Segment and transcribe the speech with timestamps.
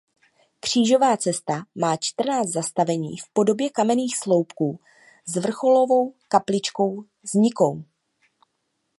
[0.59, 4.79] Křížová cesta má čtrnáct zastavení v podobě kamenných sloupků
[5.25, 7.83] s vrcholovou kapličkou s nikou.